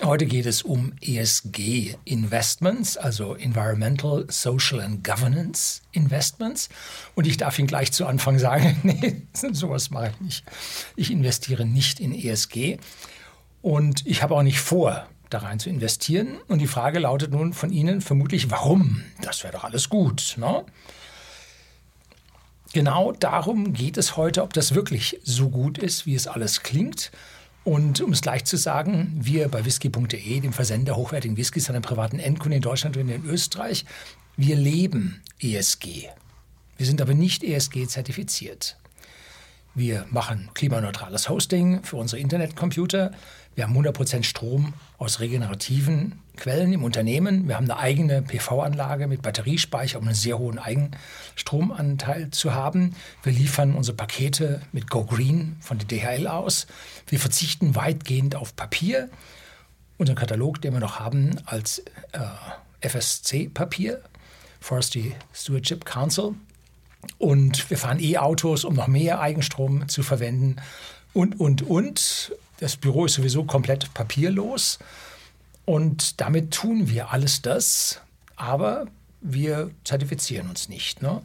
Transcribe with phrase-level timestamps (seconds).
[0.00, 6.70] Heute geht es um ESG Investments, also Environmental, Social and Governance Investments.
[7.14, 10.44] Und ich darf Ihnen gleich zu Anfang sagen, nee, sowas mache ich nicht.
[10.96, 12.78] Ich investiere nicht in ESG
[13.60, 16.38] und ich habe auch nicht vor, da rein zu investieren.
[16.48, 19.02] Und die Frage lautet nun von Ihnen vermutlich, warum?
[19.20, 20.36] Das wäre doch alles gut.
[20.38, 20.64] Ne?
[22.72, 27.12] Genau darum geht es heute, ob das wirklich so gut ist, wie es alles klingt
[27.64, 31.82] und um es gleich zu sagen, wir bei whisky.de, dem Versender hochwertigen Whiskys an den
[31.82, 33.84] privaten Endkunden in Deutschland und in Österreich,
[34.36, 36.08] wir leben ESG.
[36.76, 38.76] Wir sind aber nicht ESG zertifiziert.
[39.74, 43.12] Wir machen klimaneutrales Hosting für unsere Internetcomputer.
[43.54, 47.48] Wir haben 100% Strom aus regenerativen Quellen im Unternehmen.
[47.48, 52.94] Wir haben eine eigene PV-Anlage mit Batteriespeicher, um einen sehr hohen Eigenstromanteil zu haben.
[53.22, 56.66] Wir liefern unsere Pakete mit Go Green von der DHL aus.
[57.06, 59.08] Wir verzichten weitgehend auf Papier.
[59.96, 61.78] Unser Katalog, den wir noch haben als
[62.12, 64.02] äh, FSC-Papier,
[64.60, 66.34] Forestry Stewardship Council.
[67.18, 70.56] Und wir fahren E-Autos, um noch mehr Eigenstrom zu verwenden.
[71.12, 72.32] Und, und, und.
[72.58, 74.78] Das Büro ist sowieso komplett papierlos.
[75.64, 78.00] Und damit tun wir alles das,
[78.36, 78.86] aber
[79.20, 81.02] wir zertifizieren uns nicht.
[81.02, 81.22] Ne?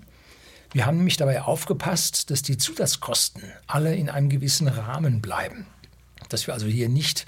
[0.71, 5.65] Wir haben nämlich dabei aufgepasst, dass die Zusatzkosten alle in einem gewissen Rahmen bleiben.
[6.29, 7.25] Dass wir also hier nicht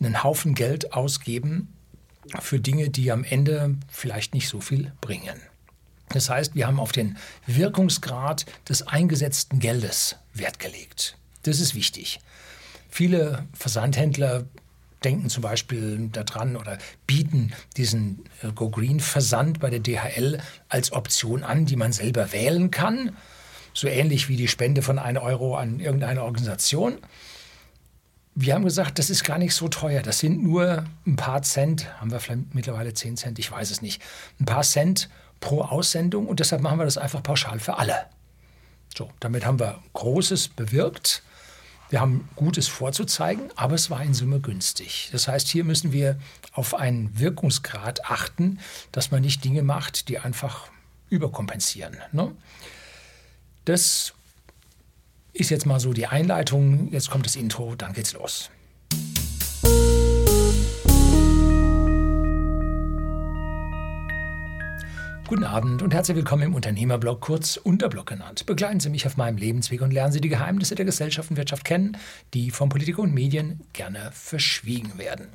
[0.00, 1.72] einen Haufen Geld ausgeben
[2.40, 5.40] für Dinge, die am Ende vielleicht nicht so viel bringen.
[6.12, 7.16] Das heißt, wir haben auf den
[7.46, 11.16] Wirkungsgrad des eingesetzten Geldes Wert gelegt.
[11.42, 12.20] Das ist wichtig.
[12.90, 14.44] Viele Versandhändler
[15.04, 20.92] denken zum Beispiel daran oder bieten diesen äh, Go Green Versand bei der DHL als
[20.92, 23.16] Option an, die man selber wählen kann.
[23.72, 26.98] So ähnlich wie die Spende von 1 Euro an irgendeine Organisation.
[28.34, 30.02] Wir haben gesagt, das ist gar nicht so teuer.
[30.02, 33.80] Das sind nur ein paar Cent, haben wir vielleicht mittlerweile 10 Cent, ich weiß es
[33.80, 34.02] nicht.
[34.38, 35.08] Ein paar Cent
[35.40, 38.06] pro Aussendung und deshalb machen wir das einfach pauschal für alle.
[38.96, 41.22] So, damit haben wir Großes bewirkt.
[41.88, 45.08] Wir haben Gutes vorzuzeigen, aber es war in Summe günstig.
[45.12, 46.18] Das heißt, hier müssen wir
[46.52, 48.60] auf einen Wirkungsgrad achten,
[48.92, 50.68] dass man nicht Dinge macht, die einfach
[51.08, 51.96] überkompensieren.
[52.12, 52.32] Ne?
[53.64, 54.14] Das
[55.32, 56.92] ist jetzt mal so die Einleitung.
[56.92, 58.50] Jetzt kommt das Intro, dann geht's los.
[65.30, 68.46] Guten Abend und herzlich willkommen im Unternehmerblog, kurz Unterblog genannt.
[68.46, 71.64] Begleiten Sie mich auf meinem Lebensweg und lernen Sie die Geheimnisse der Gesellschaft und Wirtschaft
[71.64, 71.96] kennen,
[72.34, 75.28] die von Politik und Medien gerne verschwiegen werden.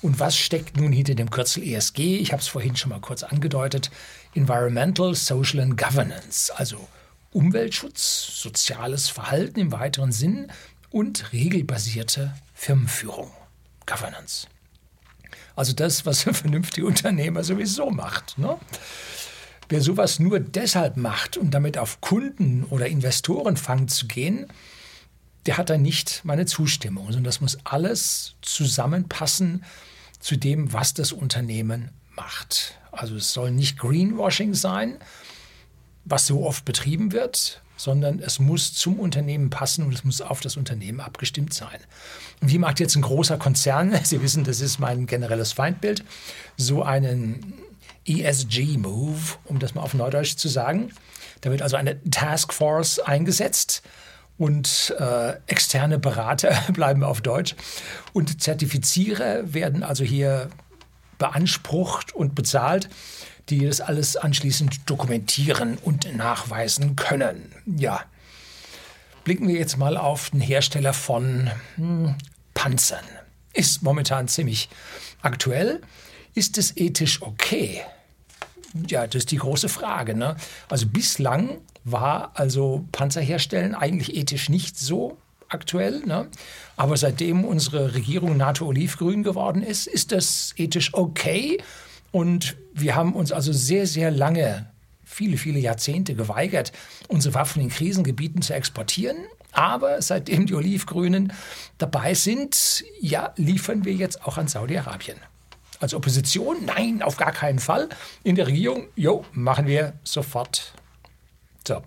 [0.00, 2.18] Und was steckt nun hinter dem Kürzel ESG?
[2.18, 3.90] Ich habe es vorhin schon mal kurz angedeutet.
[4.34, 6.86] Environmental, Social and Governance, also
[7.32, 10.52] Umweltschutz, soziales Verhalten im weiteren Sinn
[10.90, 13.32] und regelbasierte Firmenführung,
[13.86, 14.46] Governance.
[15.56, 18.38] Also das, was ein vernünftiger Unternehmer sowieso macht.
[18.38, 18.58] Ne?
[19.68, 24.46] Wer sowas nur deshalb macht, um damit auf Kunden- oder Investorenfang zu gehen,
[25.46, 27.06] der hat dann nicht meine Zustimmung.
[27.06, 29.64] Und das muss alles zusammenpassen
[30.20, 32.78] zu dem, was das Unternehmen macht.
[32.90, 34.96] Also es soll nicht Greenwashing sein,
[36.04, 40.40] was so oft betrieben wird, sondern es muss zum Unternehmen passen und es muss auf
[40.40, 41.78] das Unternehmen abgestimmt sein.
[42.40, 46.04] Und wie macht jetzt ein großer Konzern, Sie wissen, das ist mein generelles Feindbild,
[46.56, 47.54] so einen
[48.06, 50.92] ESG-Move, um das mal auf Neudeutsch zu sagen.
[51.40, 53.82] Da wird also eine Taskforce eingesetzt
[54.38, 57.54] und äh, externe Berater bleiben auf Deutsch
[58.12, 60.50] und Zertifizierer werden also hier
[61.18, 62.88] beansprucht und bezahlt,
[63.48, 67.52] die das alles anschließend dokumentieren und nachweisen können.
[67.64, 68.04] Ja,
[69.24, 72.16] blicken wir jetzt mal auf den Hersteller von hm,
[72.54, 73.04] Panzern.
[73.52, 74.68] Ist momentan ziemlich
[75.22, 75.80] aktuell.
[76.34, 77.82] Ist es ethisch okay,
[78.88, 80.14] ja, das ist die große Frage.
[80.14, 80.36] Ne?
[80.68, 85.16] Also bislang war also Panzerherstellen eigentlich ethisch nicht so
[85.48, 86.00] aktuell.
[86.04, 86.28] Ne?
[86.76, 91.58] Aber seitdem unsere Regierung NATO-Olivgrün geworden ist, ist das ethisch okay.
[92.12, 94.66] Und wir haben uns also sehr, sehr lange,
[95.04, 96.72] viele, viele Jahrzehnte geweigert,
[97.08, 99.16] unsere Waffen in Krisengebieten zu exportieren.
[99.52, 101.32] Aber seitdem die Olivgrünen
[101.78, 105.16] dabei sind, ja, liefern wir jetzt auch an Saudi-Arabien.
[105.80, 106.64] Als Opposition?
[106.64, 107.88] Nein, auf gar keinen Fall.
[108.22, 108.88] In der Regierung?
[108.96, 110.72] Jo, machen wir sofort.
[111.66, 111.82] So.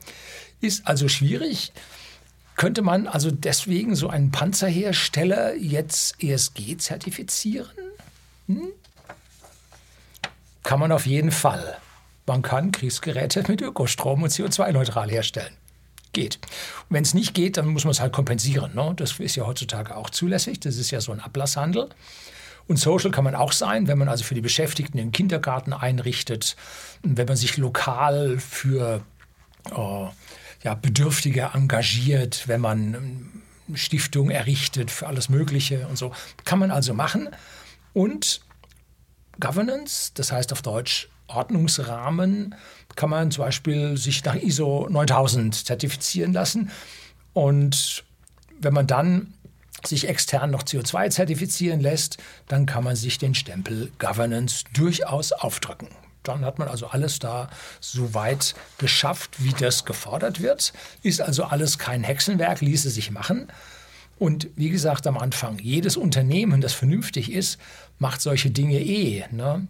[0.61, 1.71] Ist also schwierig.
[2.55, 7.69] Könnte man also deswegen so einen Panzerhersteller jetzt ESG zertifizieren?
[8.47, 8.73] Hm?
[10.63, 11.77] Kann man auf jeden Fall.
[12.25, 15.53] Man kann Kriegsgeräte mit Ökostrom und CO2-neutral herstellen.
[16.11, 16.39] Geht.
[16.89, 18.75] Wenn es nicht geht, dann muss man es halt kompensieren.
[18.75, 18.93] Ne?
[18.97, 20.59] Das ist ja heutzutage auch zulässig.
[20.59, 21.89] Das ist ja so ein Ablasshandel.
[22.69, 26.55] Und Social kann man auch sein, wenn man also für die Beschäftigten den Kindergarten einrichtet,
[27.01, 29.01] wenn man sich lokal für
[29.71, 30.07] äh,
[30.63, 33.31] ja, Bedürftige engagiert, wenn man
[33.67, 36.11] eine Stiftung errichtet für alles Mögliche und so.
[36.45, 37.29] Kann man also machen.
[37.93, 38.41] Und
[39.39, 42.53] Governance, das heißt auf Deutsch Ordnungsrahmen,
[42.95, 46.69] kann man zum Beispiel sich nach ISO 9000 zertifizieren lassen.
[47.33, 48.03] Und
[48.59, 49.33] wenn man dann
[49.87, 52.17] sich extern noch CO2 zertifizieren lässt,
[52.47, 55.89] dann kann man sich den Stempel Governance durchaus aufdrücken.
[56.23, 57.49] Dann hat man also alles da
[57.79, 60.73] so weit geschafft, wie das gefordert wird.
[61.01, 63.47] Ist also alles kein Hexenwerk, ließe sich machen.
[64.17, 67.57] Und wie gesagt am Anfang, jedes Unternehmen, das vernünftig ist,
[67.99, 69.23] macht solche Dinge eh.
[69.31, 69.65] Ne?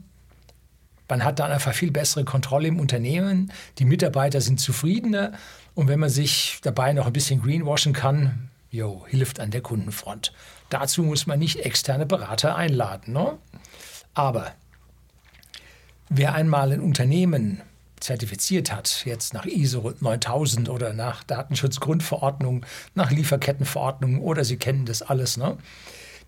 [1.08, 3.52] Man hat dann einfach viel bessere Kontrolle im Unternehmen.
[3.78, 5.34] Die Mitarbeiter sind zufriedener.
[5.76, 10.34] Und wenn man sich dabei noch ein bisschen greenwashen kann, jo, hilft an der Kundenfront.
[10.70, 13.14] Dazu muss man nicht externe Berater einladen.
[13.14, 13.38] Ne?
[14.14, 14.54] Aber
[16.10, 17.62] wer einmal ein Unternehmen
[18.00, 25.02] zertifiziert hat, jetzt nach ISO 9000 oder nach Datenschutzgrundverordnung, nach Lieferkettenverordnung oder Sie kennen das
[25.02, 25.58] alles, ne?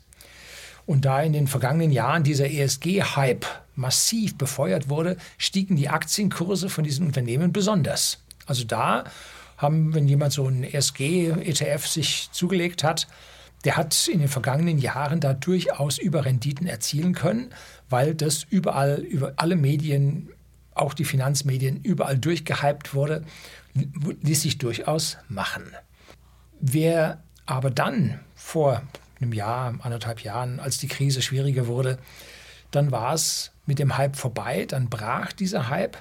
[0.87, 3.45] Und da in den vergangenen Jahren dieser ESG-Hype
[3.75, 8.19] massiv befeuert wurde, stiegen die Aktienkurse von diesen Unternehmen besonders.
[8.47, 9.05] Also da
[9.57, 13.07] haben, wenn jemand so einen ESG-ETF sich zugelegt hat,
[13.65, 17.51] der hat in den vergangenen Jahren da durchaus Überrenditen erzielen können,
[17.89, 20.29] weil das überall, über alle Medien,
[20.75, 23.25] auch die Finanzmedien, überall durchgehypt wurde,
[23.75, 25.65] ließ sich durchaus machen.
[26.61, 28.83] Wer aber dann, vor
[29.21, 31.99] einem Jahr, anderthalb Jahren, als die Krise schwieriger wurde,
[32.71, 35.97] dann war es mit dem Hype vorbei, dann brach dieser Hype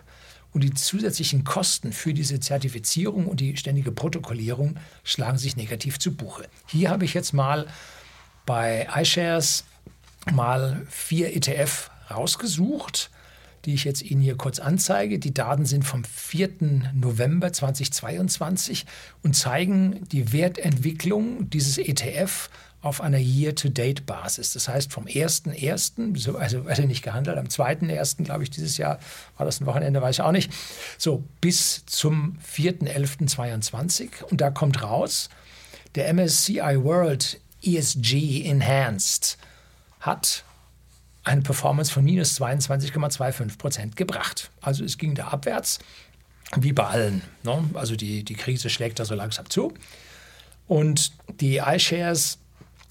[0.56, 6.16] und die zusätzlichen Kosten für diese Zertifizierung und die ständige Protokollierung schlagen sich negativ zu
[6.16, 6.48] Buche.
[6.68, 7.68] Hier habe ich jetzt mal
[8.46, 9.66] bei iShares
[10.32, 13.12] mal vier ETF rausgesucht
[13.66, 15.18] die ich jetzt Ihnen hier kurz anzeige.
[15.18, 16.50] Die Daten sind vom 4.
[16.94, 18.86] November 2022
[19.24, 22.52] und zeigen die Wertentwicklung dieses ETF
[22.86, 24.54] auf einer Year-to-Date-Basis.
[24.54, 29.00] Das heißt, vom 1.1., also er nicht gehandelt, am 2.1., glaube ich, dieses Jahr
[29.38, 30.54] war das ein Wochenende, weiß ich auch nicht,
[31.00, 34.24] so bis zum 4.11.22.
[34.30, 35.30] Und da kommt raus,
[35.96, 39.40] der MSCI World ESG Enhanced
[40.00, 40.44] hat
[41.24, 44.52] eine Performance von minus 22,25 Prozent gebracht.
[44.62, 45.80] Also es ging da abwärts,
[46.56, 47.24] wie bei allen.
[47.42, 47.68] Ne?
[47.74, 49.74] Also die, die Krise schlägt da so langsam zu.
[50.68, 52.38] Und die iShares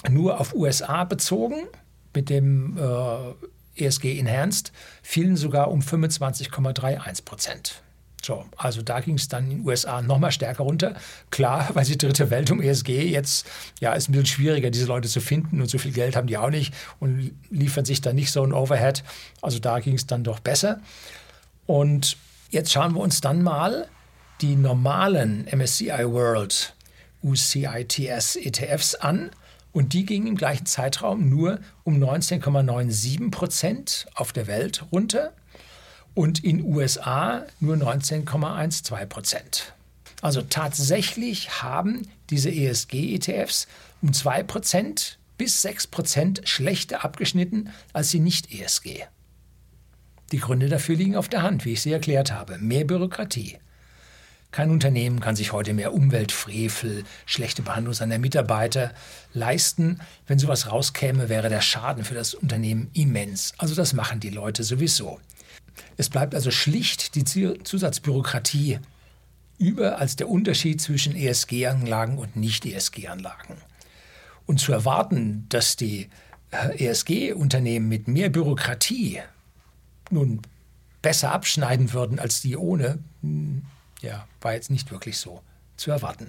[0.08, 1.66] nur auf USA bezogen,
[2.14, 7.82] mit dem äh, ESG Enhanced, fielen sogar um 25,31 Prozent.
[8.24, 10.94] So, also da ging es dann in den USA nochmal stärker runter.
[11.30, 13.46] Klar, weil die dritte Welt um ESG jetzt,
[13.80, 16.38] ja, ist ein bisschen schwieriger, diese Leute zu finden und so viel Geld haben die
[16.38, 19.04] auch nicht und liefern sich dann nicht so ein Overhead.
[19.42, 20.80] Also da ging es dann doch besser.
[21.66, 22.16] Und
[22.50, 23.88] jetzt schauen wir uns dann mal
[24.40, 26.74] die normalen MSCI World
[27.22, 29.30] UCITS ETFs an.
[29.74, 35.32] Und die gingen im gleichen Zeitraum nur um 19,97 Prozent auf der Welt runter
[36.14, 39.74] und in USA nur 19,12 Prozent.
[40.22, 43.66] Also tatsächlich haben diese ESG-ETFs
[44.00, 49.02] um 2 Prozent bis 6 Prozent schlechter abgeschnitten als die Nicht-ESG.
[50.30, 52.58] Die Gründe dafür liegen auf der Hand, wie ich sie erklärt habe.
[52.58, 53.58] Mehr Bürokratie.
[54.54, 58.92] Kein Unternehmen kann sich heute mehr Umweltfrevel, schlechte Behandlung seiner Mitarbeiter
[59.32, 60.00] leisten.
[60.28, 63.52] Wenn sowas rauskäme, wäre der Schaden für das Unternehmen immens.
[63.58, 65.18] Also das machen die Leute sowieso.
[65.96, 68.78] Es bleibt also schlicht die Zusatzbürokratie
[69.58, 73.56] über als der Unterschied zwischen ESG-Anlagen und Nicht-ESG-Anlagen.
[74.46, 76.10] Und zu erwarten, dass die
[76.78, 79.18] ESG-Unternehmen mit mehr Bürokratie
[80.10, 80.42] nun
[81.02, 83.64] besser abschneiden würden als die ohne, hm,
[84.04, 85.42] ja, war jetzt nicht wirklich so
[85.76, 86.28] zu erwarten.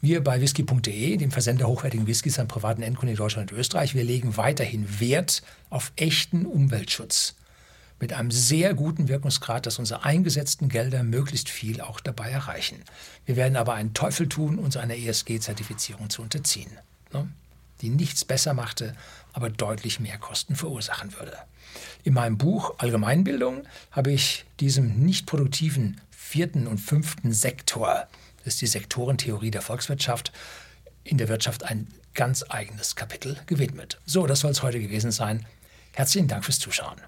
[0.00, 4.04] Wir bei whisky.de, dem Versender hochwertigen Whiskys an privaten Endkunden in Deutschland und Österreich, wir
[4.04, 7.34] legen weiterhin Wert auf echten Umweltschutz
[7.98, 12.82] mit einem sehr guten Wirkungsgrad, dass unsere eingesetzten Gelder möglichst viel auch dabei erreichen.
[13.24, 16.70] Wir werden aber einen Teufel tun, uns einer ESG-Zertifizierung zu unterziehen,
[17.12, 17.28] ne?
[17.80, 18.94] Die nichts besser machte,
[19.32, 21.36] aber deutlich mehr Kosten verursachen würde.
[22.04, 28.08] In meinem Buch Allgemeinbildung habe ich diesem nicht produktiven vierten und fünften Sektor,
[28.44, 30.32] das ist die Sektorentheorie der Volkswirtschaft,
[31.04, 34.00] in der Wirtschaft ein ganz eigenes Kapitel gewidmet.
[34.06, 35.46] So, das soll es heute gewesen sein.
[35.92, 37.00] Herzlichen Dank fürs Zuschauen.